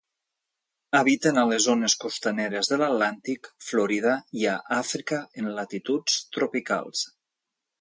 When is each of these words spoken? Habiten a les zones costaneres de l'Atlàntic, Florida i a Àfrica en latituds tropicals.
Habiten 0.99 1.41
a 1.41 1.43
les 1.49 1.65
zones 1.67 1.95
costaneres 2.05 2.71
de 2.71 2.79
l'Atlàntic, 2.83 3.51
Florida 3.67 4.15
i 4.41 4.49
a 4.55 4.57
Àfrica 4.79 5.21
en 5.43 5.53
latituds 5.61 6.17
tropicals. 6.39 7.07